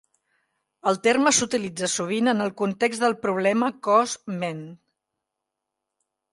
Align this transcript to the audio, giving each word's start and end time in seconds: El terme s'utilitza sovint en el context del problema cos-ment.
El 0.91 0.95
terme 1.07 1.33
s'utilitza 1.39 1.89
sovint 1.97 2.33
en 2.33 2.41
el 2.47 2.53
context 2.63 3.05
del 3.05 3.15
problema 3.27 3.71
cos-ment. 3.91 4.67